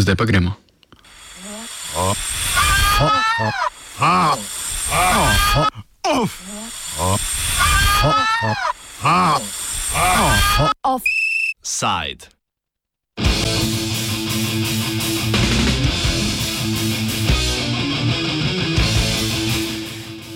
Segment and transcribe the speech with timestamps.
[0.00, 0.52] Zdaj pa gremo.
[11.62, 12.24] Side.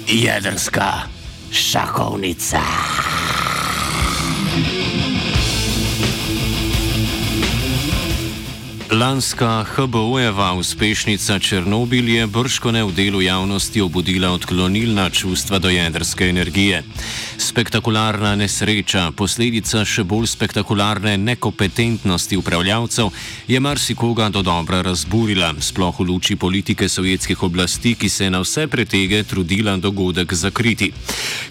[0.07, 1.09] Jedrska
[1.53, 2.93] šahovnica.
[9.05, 16.80] Lanska HBO-jeva uspešnica Černobil je brškone v delu javnosti obudila odklonilna čustva do jedrske energije.
[17.36, 23.11] Spektakularna nesreča, posledica še bolj spektakularne nekompetentnosti upravljavcev,
[23.44, 28.41] je marsikoga do dobra razburila, sploh v luči politike sovjetskih oblasti, ki se je na
[28.41, 30.94] vse pretege trudila dogodek zakriti.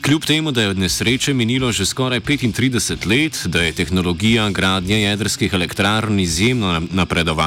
[0.02, 5.04] Kljub temu, da je od nesreče minilo že skoraj 35 let, da je tehnologija gradnje
[5.04, 7.43] jedrskih elektrarn izjemno napredovala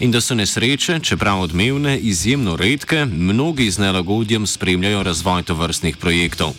[0.00, 6.54] in da so nesreče, čeprav odmevne, izjemno redke, mnogi z nelagodjem spremljajo razvoj tovrstnih projektov.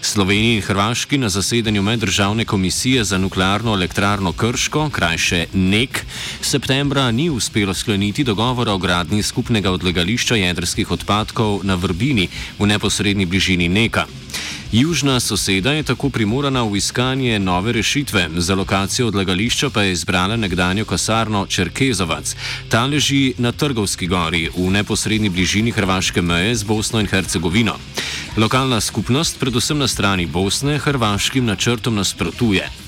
[0.00, 6.04] Sloveniji in Hrvaški na zasedanju Meddržavne komisije za nuklearno elektrarno Krško, krajše NEK,
[6.40, 12.28] septembra ni uspelo skleniti dogovora o gradnji skupnega odlagališča jedrskih odpadkov na Vrbini
[12.58, 14.06] v neposrednji bližini NEK-a.
[14.72, 20.36] Južna soseda je tako primorana v iskanje nove rešitve, za lokacijo odlagališča pa je izbrala
[20.36, 22.36] nekdanjo kasarno Čerkezovac.
[22.68, 27.78] Ta leži na Trgovski gori v neposrednji bližini hrvaške meje z Bosno in Hercegovino.
[28.36, 32.87] Lokalna skupnost, predvsem na strani Bosne, hrvaškim načrtom nasprotuje.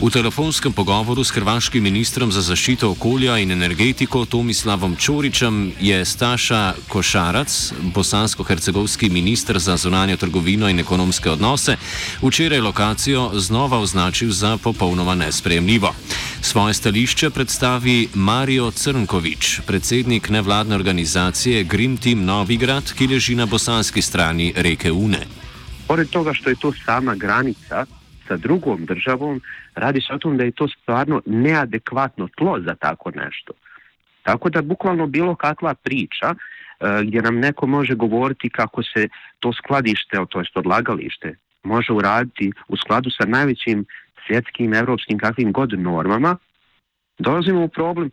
[0.00, 6.74] V telefonskem pogovoru s hrvaškim ministrom za zaščito okolja in energetiko Tomislavom Čoričem je Staša
[6.88, 11.76] Košarac, bosansko-hercegovski ministr za zunanjo trgovino in ekonomske odnose,
[12.22, 15.94] včeraj lokacijo znova označil za popolnoma nespremljivo.
[16.40, 24.02] Svoje stališče predstavi Mario Crnkovič, predsednik nevladne organizacije Grim Team Novigrad, ki leži na bosanski
[24.02, 25.26] strani reke Une.
[25.86, 27.86] Pored toga što je to sama granica
[28.28, 29.40] sa drugom državom,
[29.74, 33.52] radi se o tom da je to stvarno neadekvatno tlo za tako nešto.
[34.22, 39.08] Tako da bukvalno bilo kakva priča uh, gdje nam neko može govoriti kako se
[39.40, 43.84] to skladište, to jest odlagalište, može uraditi u skladu sa najvećim
[44.26, 46.36] svjetskim, evropskim, kakvim god normama,
[47.18, 48.10] dolazimo u problem,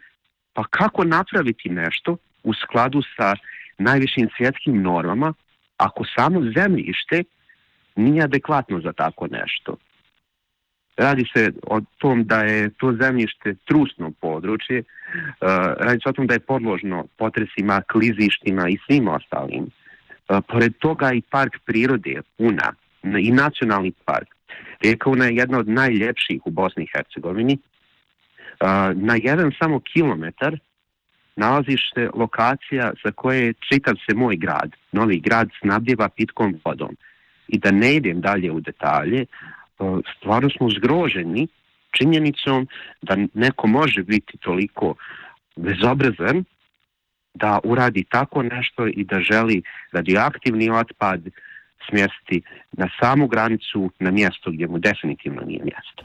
[0.53, 3.33] pa kako napraviti nešto u skladu sa
[3.77, 5.33] najvišim svjetskim normama,
[5.77, 7.23] ako samo zemljište
[7.95, 9.75] nije adekvatno za tako nešto.
[10.97, 14.83] Radi se o tom da je to zemljište trusno područje,
[15.77, 19.67] radi se o tom da je podložno potresima, klizištima i svim ostalim.
[20.47, 22.73] Pored toga i park prirode Una
[23.19, 24.27] i nacionalni park.
[24.81, 27.57] Rijeka Una je jedna od najljepših u Bosni i Hercegovini.
[28.93, 30.57] Na jedan samo kilometar
[31.35, 36.97] nalazi se lokacija za koje čitav se moj grad, novi grad, snabdjeva pitkom vodom.
[37.47, 39.25] I da ne idem dalje u detalje,
[40.17, 41.47] stvarno smo zgroženi
[41.97, 42.67] činjenicom
[43.01, 44.95] da neko može biti toliko
[45.55, 46.43] bezobrazan
[47.33, 51.21] da uradi tako nešto i da želi radioaktivni otpad
[51.89, 52.41] smjesti
[52.71, 56.03] na samu granicu, na mjesto gdje mu definitivno nije mjesto.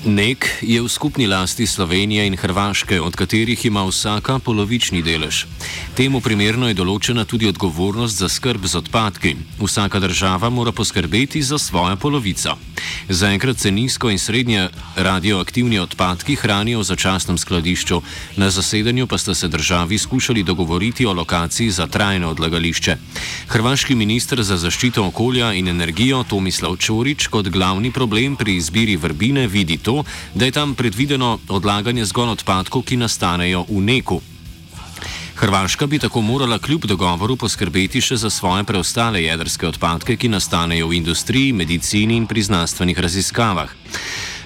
[0.00, 5.44] Nek je v skupni lasti Slovenije in Hrvaške, od katerih ima vsaka polovični delež.
[5.92, 9.36] Temu primerno je določena tudi odgovornost za skrb z odpadki.
[9.60, 12.56] Vsaka država mora poskrbeti za svojo polovico.
[13.12, 18.00] Zaenkrat se nizko in srednje radioaktivni odpadki hranijo v začasnem skladišču,
[18.40, 22.96] na zasedanju pa sta se državi skušali dogovoriti o lokaciji za trajno odlagališče.
[23.52, 29.44] Hrvaški ministr za zaščito okolja in energijo Tomislav Čorič kot glavni problem pri izbiri vrbine
[29.46, 34.20] vidi to, to, da je tam predvideno odlaganje zgolj odpadkov, ki nastanejo v neku.
[35.40, 40.90] Hrvaška bi tako morala kljub dogovoru poskrbeti še za svoje preostale jedrske odpadke, ki nastanejo
[40.90, 43.72] v industriji, medicini in pri znanstvenih raziskavah.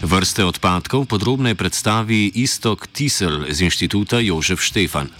[0.02, 5.10] Vrste odpadkov podrobneje predstavi Istok Tisel z inštituta Jožef Štefan.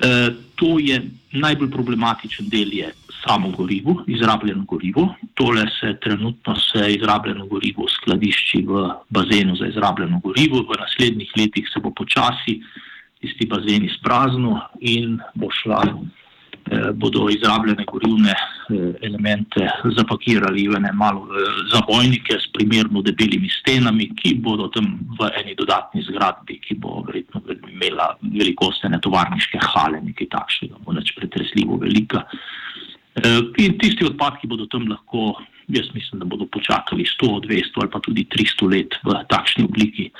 [0.00, 1.00] E, to je
[1.32, 2.92] najbolj problematičen del je
[3.26, 5.14] samo gorivo, izrabljeno gorivo.
[5.34, 11.68] Tole se trenutno se izrabljeno gorivo skladišči v bazenu za izrabljeno gorivo, v naslednjih letih
[11.74, 12.60] se bo počasi
[13.20, 15.82] tisti bazen izpraznil in bo šla,
[16.70, 23.50] eh, bodo izrabljene gorivne eh, elemente zapakirali v ene malo eh, zabojnike s primerno debelimi
[23.60, 24.86] stenami, ki bodo tam
[25.20, 31.12] v eni dodatni zgradbi, ki bo verjetno imela velikostene tovarniške hale, nekaj takšnega, bo neč
[31.18, 32.24] pretresljivo velika.
[32.24, 32.69] Eh,
[33.58, 35.34] in tisti odpadki bodo tam lahko
[35.70, 40.10] Jaz mislim, da bodo počakali 100, 200 ali pa tudi 300 let v takšni obliki,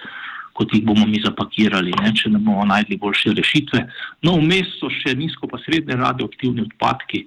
[0.52, 3.84] kot jih bomo mi zapakirali, ne, če ne bomo najdli boljše rešitve.
[4.22, 7.25] No, vmes so še nizko pa srednje radioaktivni odpadki,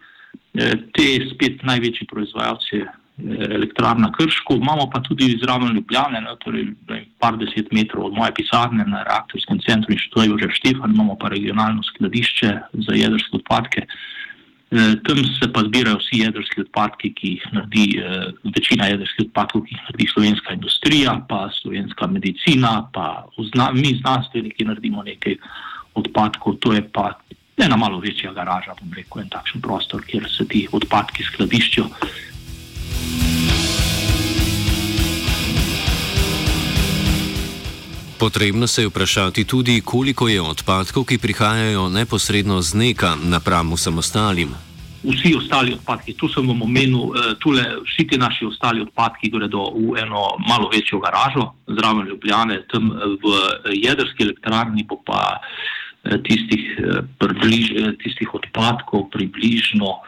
[0.56, 2.86] eh, te spet največji proizvajalci
[3.24, 6.72] elektrarna Krško, imamo pa tudi zraven Ljubljane, ne, torej
[7.22, 10.96] par deset metrov od moje pisarne na reaktorskem centru in še to je že Štefan,
[10.96, 13.86] imamo pa regionalno skladišče za jedrske odpadke.
[15.08, 18.22] Tam se pa zbirajo vsi jedrski odpadki, ki jih naredi, e,
[18.56, 24.66] večina jedrskih odpadkov, ki jih naredi slovenska industrija, pa slovenska medicina, pa zna, mi znanstveniki
[24.66, 25.38] naredimo nekaj
[25.94, 27.12] odpadkov, to je pa
[27.58, 31.90] ena malo večja garaža, bom rekel, en takšen prostor, kjer se ti odpadki skladiščijo.
[38.24, 43.98] Potrebno se je vprašati tudi, koliko je odpadkov, ki prihajajo neposredno z neka napram vsem
[44.00, 44.54] ostalim.
[45.04, 49.66] Vsi ostali odpadki, tu sem vam omenil, eh, tule, vsi ti naši ostali odpadki gredo
[49.76, 52.94] v eno malo večjo garažo, zraven Ljubljane, tam
[53.24, 53.26] v
[53.76, 57.68] jedrski elektrarni bo pa eh, tistih, eh, približ,
[58.04, 60.00] tistih odpadkov približno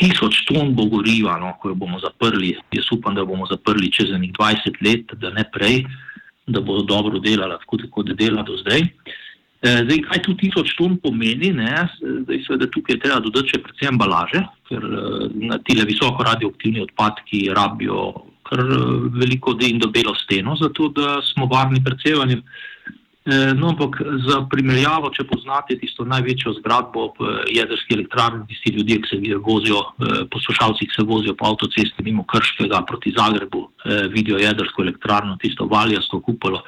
[0.00, 2.56] tisoč ton bo goriva, no, ko jo bomo zaprli.
[2.72, 5.84] Jaz upam, da bomo zaprli čez enih 20 let, da ne prej
[6.46, 8.86] da bodo dobro delali, tako kot dela do zdaj.
[9.62, 11.50] Eh, zdaj, kaj tu tisoč ton pomeni?
[11.52, 16.84] Zdaj, seveda, tukaj je treba dodati še predvsem embalaže, ker eh, na tile visoko radioaktivni
[16.84, 18.10] odpadki rabijo
[18.46, 18.84] kar eh,
[19.16, 22.42] veliko in dobelo steno, zato da smo varni pred sevanjem.
[23.26, 29.00] Eh, no, ampak za primerjavo, če poznate tisto največjo zgradbo v jedrski elektrarni, tisti ljudje,
[29.02, 34.06] ki se vozijo, eh, poslušalci, ki se vozijo po avtocesti mimo Krškega proti Zagrebu, eh,
[34.14, 36.62] vidijo jedrsko elektrarno, tisto valjasto kupolo.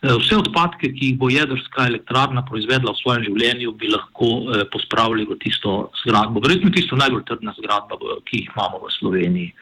[0.00, 5.36] Vse odpadke, ki jih bo jedrska elektrarna proizvedla v svojem življenju, bi lahko pospravili v
[5.36, 6.40] tisto zgradbo.
[6.40, 9.52] Verjetno tisto najbolj trdna zgradba, ki jih imamo v Sloveniji.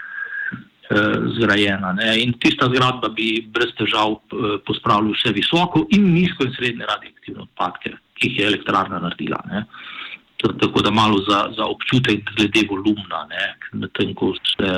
[0.89, 1.93] Eh, zgrajena.
[1.93, 2.17] Ne.
[2.17, 7.45] In tista zgradba bi brez težav eh, pospravila vse visoko in nizko in srednje radioaktivne
[7.45, 9.37] odpadke, ki jih je elektrarna naredila.
[9.53, 9.67] Ne.
[10.41, 13.27] Tako da malo za, za občutek glede volumna,
[13.73, 14.71] medtem ko se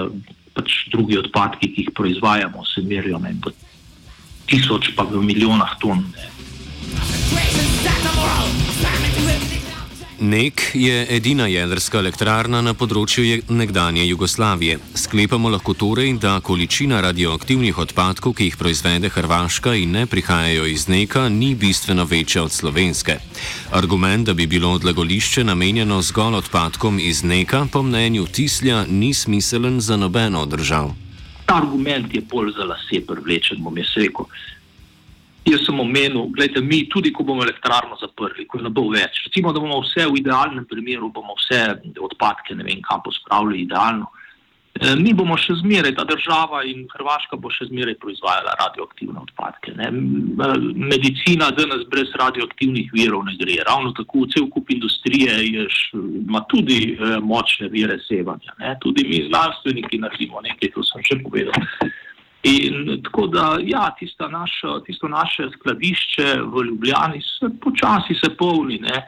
[0.56, 3.46] pač drugi odpadki, ki jih proizvajamo, se merijo med
[4.50, 6.02] tisoč pa v milijonah ton.
[6.10, 6.26] Ne.
[10.22, 14.74] Nek je edina jedrska elektrarna na področju nekdanje Jugoslavije.
[14.92, 20.84] Sklepamo lahko torej, da količina radioaktivnih odpadkov, ki jih proizvede Hrvaška in ne prihajajo iz
[20.92, 23.16] Neka, ni bistveno večja od slovenske.
[23.72, 29.80] Argument, da bi bilo odlagališče namenjeno zgolj odpadkom iz Neka, po mnenju Tislja, ni smiselen
[29.80, 30.92] za nobeno od držav.
[31.46, 34.28] Ta argument je bolj za lase privlečen, bom jaz rekel.
[35.48, 39.54] Jaz sem omenil, gledajte, mi tudi, ko bomo elektrarno zaprli, ko ne bo več, recimo,
[39.56, 41.62] da bomo vse v idealnem primeru, bomo vse
[41.96, 44.10] odpadke, ne vem, kam pospravili idealno.
[44.78, 49.74] E, mi bomo še zmeraj, ta država in Hrvaška bo še zmeraj proizvajala radioaktivne odpadke.
[49.80, 49.88] Ne.
[50.78, 53.58] Medicina danes brez radioaktivnih virov ne gre.
[53.66, 55.34] Ravno tako cel kup industrije
[55.96, 58.54] ima tudi e, močne vire sevanja.
[58.62, 58.76] Ne.
[58.84, 61.66] Tudi mi znanstveniki naredimo nekaj, to sem že povedal.
[62.42, 63.90] In tako da, ja,
[64.30, 68.78] naša, tisto naše skladišče v Ljubljani se počasi se polni.
[68.80, 69.04] Ne?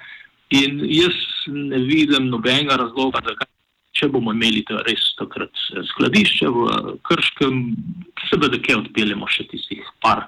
[0.51, 3.47] In jaz ne vidim nobenega razloga, da
[3.93, 5.53] če bomo imeli res takrat
[5.93, 7.63] skladišče v Krškem,
[8.29, 10.27] seveda, da odpeljemo še tistih par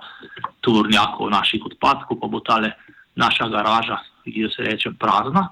[0.64, 2.73] tovornjakov naših odpadkov, pa bo tale
[3.20, 5.50] naša garaža, ki jo se reče, prazna.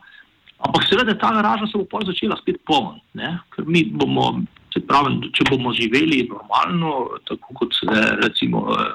[0.62, 4.38] Ampak seveda ta garaža se bo pa začela spet polniti, ker mi bomo
[4.72, 7.76] Se pravi, če bomo živeli normalno, tako kot
[8.22, 8.94] recimo eh,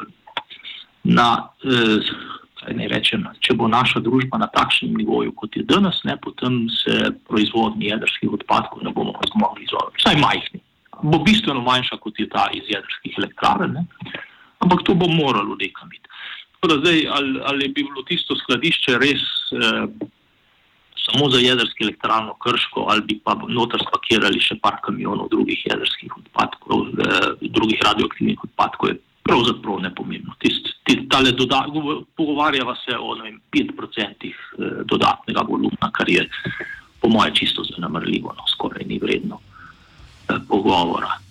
[1.04, 1.28] na,
[1.64, 2.10] eh,
[2.62, 6.66] kaj ne rečem, če bo naša družba na takšnem nivoju, kot je danes, ne, potem
[6.74, 10.02] se proizvodni jedrskih odpadkov ne bomo zmogli izolirati.
[10.02, 10.64] Vsaj majhni.
[11.04, 13.78] Bo bistveno manjša, kot je ta iz jedrskih elektrarn,
[14.66, 16.10] ampak to bo moralo nekam biti.
[16.68, 19.22] Zdaj, ali, ali bi bilo tisto skladišče res
[19.54, 19.86] eh,
[21.08, 26.18] samo za jedrsko elektrarno Krško, ali bi pa noter spakirali še par kamionov drugih jedrskih
[26.18, 30.34] odpadkov, eh, drugih radioaktivnih odpadkov, je pravzaprav nepomembno.
[32.16, 36.28] Pogovarjava se o vem, 5% eh, dodatnega volumna, kar je
[37.02, 41.27] po moje čisto zanemrljivo, no, skoraj ni vredno eh, pogovora.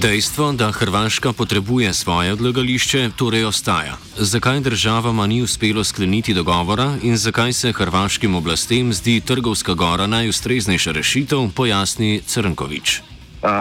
[0.00, 4.00] Dejstvo, da Hrvaška potrebuje svoje odlagališče, torej ostaja.
[4.16, 10.92] Zakaj državama ni uspelo skleniti dogovora in zakaj se hrvaškim oblastem zdi Trgovska gora najustreznejša
[10.92, 13.02] rešitev, pojasni Crnkovič.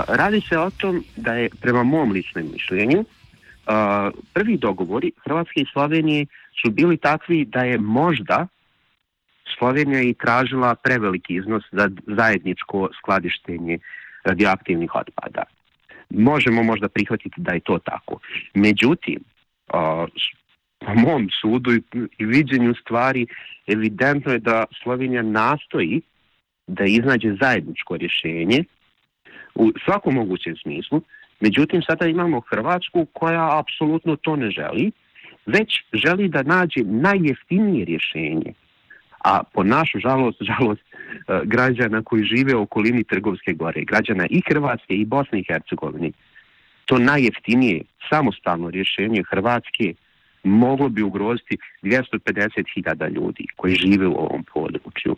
[0.08, 3.06] Radi se o tom, da je prema mom ličnem mišljenju,
[4.34, 6.26] prvi dogovori Hrvatske i Slovenije
[6.62, 8.48] su bili takvi da je možda
[9.58, 13.80] Slovenija i tražila preveliki iznos za zajedničko skladištenje
[14.24, 15.44] radioaktivnih otpada.
[16.10, 18.20] Možemo možda prihvatiti da je to tako.
[18.54, 19.20] Međutim,
[20.80, 21.72] po mom sudu
[22.18, 23.28] i viđenju stvari,
[23.68, 26.02] evidentno je da Slovenija nastoji
[26.68, 28.64] da iznađe zajedničko rješenje
[29.56, 31.02] u svakom mogućem smislu,
[31.40, 34.92] međutim sada imamo Hrvatsku koja apsolutno to ne želi,
[35.46, 38.54] već želi da nađe najjeftinije rješenje.
[39.24, 44.42] A po našu žalost, žalost e, građana koji žive u okolini Trgovske gore, građana i
[44.48, 46.12] Hrvatske i Bosne i Hercegovine,
[46.86, 49.94] to najjeftinije samostalno rješenje Hrvatske
[50.44, 55.16] moglo bi ugroziti 250.000 ljudi koji žive u ovom području.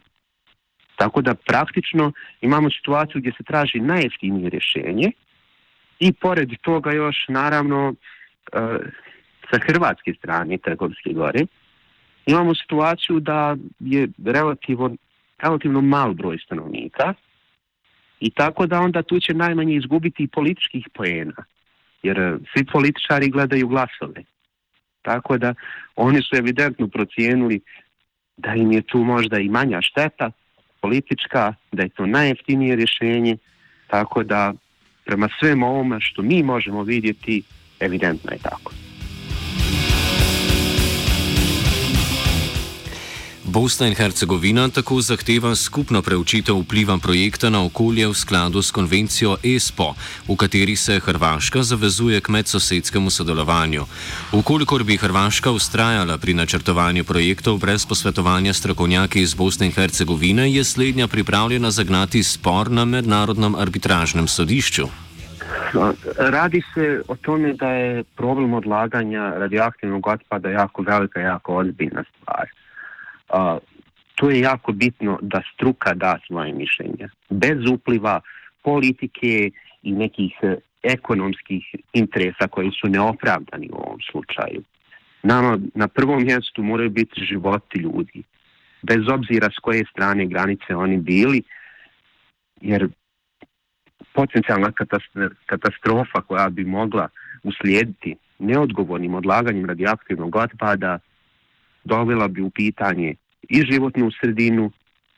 [0.96, 5.12] Tako da praktično imamo situaciju gdje se traži najjeftinije rješenje
[6.00, 8.58] i pored toga još naravno e,
[9.52, 11.46] sa hrvatske strane Trgovske gore
[12.26, 14.96] imamo situaciju da je relativno,
[15.42, 17.14] relativno mal broj stanovnika
[18.20, 21.44] i tako da onda tu će najmanje izgubiti i političkih poena
[22.04, 24.24] jer e, svi političari gledaju glasove.
[25.02, 25.54] Tako da
[25.96, 27.60] oni su evidentno procijenili
[28.38, 30.32] da im je tu možda i manja šteta
[30.82, 33.38] politička, da je to najjeftinije rješenje,
[33.88, 34.54] tako da
[35.06, 37.44] prema svem ovome što mi možemo vidjeti,
[37.80, 38.72] evidentno je tako.
[43.52, 49.36] Bosna in Hercegovina tako zahteva skupno preučitev vpliva projekta na okolje v skladu s konvencijo
[49.44, 49.92] ESPO,
[50.28, 53.84] v kateri se Hrvaška zavezuje k medsosedskemu sodelovanju.
[54.32, 60.64] Ukolikor bi Hrvaška ustrajala pri načrtovanju projektov brez posvetovanja strokovnjaki iz Bosne in Hercegovine, je
[60.64, 64.88] slednja pripravljena zagnati spor na mednarodnem arbitražnem sodišču.
[65.74, 72.04] No, radi se o tome da je problem odlaganja radioaktivnog otpada jako velika, jako ozbiljna
[72.04, 72.61] stvar.
[73.34, 73.58] A,
[74.16, 77.10] tu je jako bitno da struka da svoje mišljenje.
[77.30, 78.22] Bez upliva
[78.64, 84.64] politike i nekih e, ekonomskih interesa koji su neopravdani u ovom slučaju.
[85.24, 88.24] Nama na prvom mjestu moraju biti životi ljudi,
[88.82, 91.44] bez obzira s koje strane granice oni bili,
[92.62, 92.90] jer
[94.14, 94.72] potencijalna
[95.46, 97.10] katastrofa koja bi mogla
[97.44, 101.00] uslijediti neodgovornim odlaganjem radioaktivnog otpada
[101.84, 103.16] dovela bi u pitanje
[103.50, 104.72] i životnu sredinu,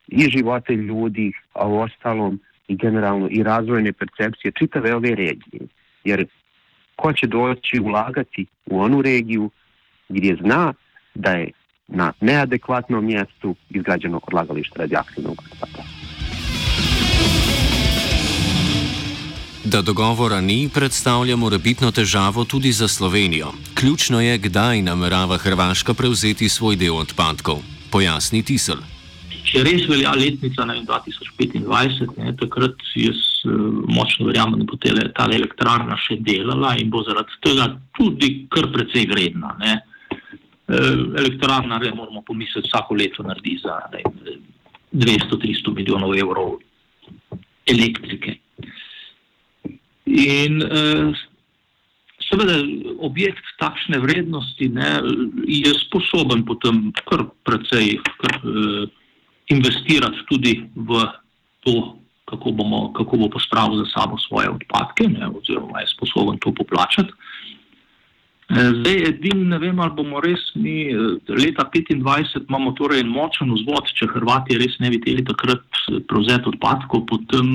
[0.08, 5.68] i živote ljudi, a u ostalom i generalno i razvojne percepcije čitave ove regije.
[6.04, 6.26] Jer
[6.96, 9.50] ko će doći ulagati u onu regiju
[10.10, 10.74] gdje zna
[11.14, 11.52] da je
[11.88, 15.84] na neadekvatnom mjestu izgrađeno odlagalište radioaktivnog otpada.
[19.66, 23.48] Da dogovora ni, predstavlja morebitno težavo tudi za Slovenijo.
[23.76, 27.58] Ključno je, kdaj namerava Hrvaška prevzeti svoj del odpadkov.
[27.94, 28.82] Pojasni Tisel.
[29.44, 33.54] Če res velja letnica ne, 2025, ne, takrat jaz uh,
[33.94, 38.72] močno verjamem, da bo tele, ta elektrarna še delala in bo zaradi tega tudi kar
[38.74, 39.54] precej vredna.
[39.62, 39.76] Ne.
[40.10, 43.78] Uh, elektrarna, ne, moramo pomisliti, vsako leto naredi za
[44.94, 46.56] 200-300 milijonov evrov
[47.70, 48.40] elektrike.
[50.14, 51.24] In uh,
[52.34, 52.58] seveda
[53.06, 54.90] objekt takšne vrednosti ne,
[55.46, 58.90] je sposoben potem kar precej kar, uh,
[59.54, 61.06] investirati tudi v
[61.62, 66.52] to, kako, bomo, kako bo pospravil za sabo svoje odpadke, ne, oziroma je sposoben to
[66.52, 67.14] poplačati.
[68.52, 70.92] Eh, zdaj, edin ne vem, ali bomo res mi
[71.32, 75.64] leta 2025 imamo torej en močen vzvod, če Hrvati res ne bi teli takrat
[76.12, 77.48] prevzeti odpadkov, potem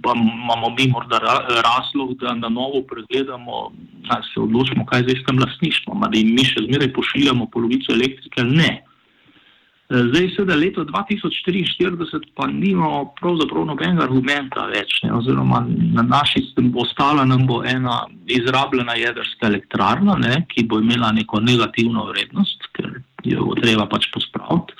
[0.00, 1.18] pa imamo mi morda
[1.66, 3.72] razlog, da na novo pregledamo,
[4.06, 8.46] da se odločimo, kaj zdaj s tem lastništvom, ali mi še zmeraj pošiljamo polovico elektrike
[8.46, 8.70] ali ne.
[9.90, 15.64] E, zdaj se da leto 2044 pa nimamo pravzaprav nobenega argumenta več, ne, oziroma
[15.96, 21.10] na naši strani bo ostala nam bo ena izrabljena jedrska elektrarna, ne, ki bo imela
[21.12, 24.78] neko negativno vrednost, ker jo bo treba pač pospraviti.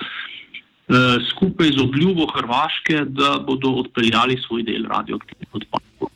[0.91, 6.11] Eh, skupaj z obljubo Hrvaške, da bodo odpeljali svoj del radioaktivnih odpadkov.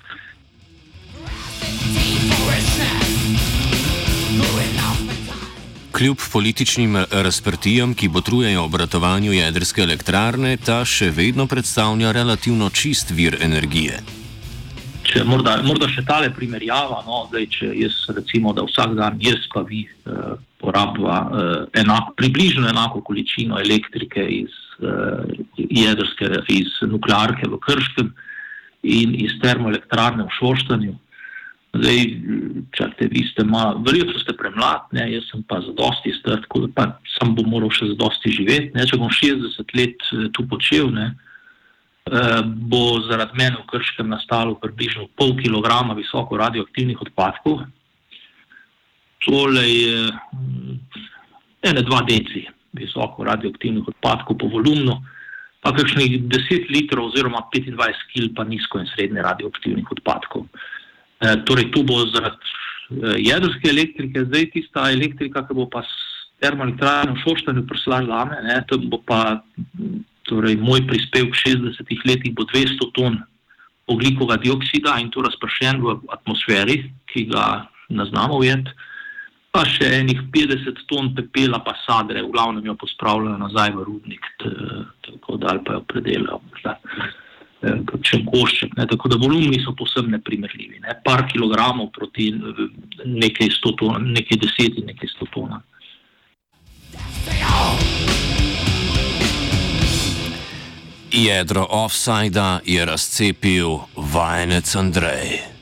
[5.95, 13.37] Kljub političnim razprtijam, ki botrujejo obratovanju jedrske elektrarne, ta še vedno predstavlja relativno čist vir
[13.47, 14.01] energije.
[15.07, 19.47] Če morda, morda še tale primerjava, no, zdaj, če jaz recimo, da vsak dan jaz
[19.55, 24.51] pa vi eh, porabva eh, enako, približno enako količino elektrike iz
[24.83, 25.23] uh,
[25.55, 28.11] jedrske, iz nuklearke v Krškem
[28.83, 30.99] in iz termoelektrarne v Šoštanju.
[31.75, 31.99] Zdaj,
[32.71, 36.69] čakajte, vi ste malo, verjetno ste premladni, jaz sem pa za dosti star, tako da
[36.75, 36.85] pa
[37.17, 38.71] sam bom moral še za dosti živeti.
[38.77, 38.87] Ne?
[38.87, 41.09] Če bom 60 let eh, tu počel, ne?
[42.05, 47.65] Eh, bo zaradi mene v Krškem nastalo približno pol kilograma visoko radioaktivnih odpadkov.
[49.25, 50.79] Tole je mm,
[51.65, 52.45] ene dva deci
[52.77, 54.95] visoko radioaktivnih odpadkov po volumnu,
[55.65, 60.45] pa kakšnih 10 litrov oziroma 25 kil pa nizko in srednje radioaktivnih odpadkov.
[60.45, 60.84] E,
[61.49, 65.93] torej, tu bo zaradi e, jedrske elektrike, zdaj tista elektrika, ki bo pa s
[66.43, 69.21] termoelektrarno Šoštanju prišla za me, ne, to bo pa
[70.29, 71.43] torej, moj prispevek v
[71.75, 73.21] 60 letih bo 200 ton
[73.87, 76.81] oglikovega dioksida in to razpršen v atmosferi,
[77.13, 78.73] ki ga ne znamo ujeti
[79.55, 84.27] pa še enih 50 ton pepela, pa sadre, v glavnem jo pospravljajo nazaj v rudnik,
[85.07, 86.41] tako da ali pa jo predelajo.
[88.05, 90.83] Če košček, ne, tako da volumni so posebno neprimerljivi.
[90.85, 92.31] Ne, par kilogramov proti
[93.05, 95.63] nekaj, ton, nekaj deset in nekaj sto tona.
[101.15, 105.54] Jedro offsajda je razcepil vajenec Andrej.